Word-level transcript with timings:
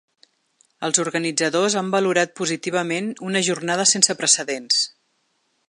Els 0.87 0.99
organitzadors 1.03 1.75
han 1.81 1.91
valorat 1.95 2.33
positivament 2.41 3.13
una 3.33 3.45
jornada 3.49 3.89
‘sense 3.95 4.17
precedents’. 4.23 4.81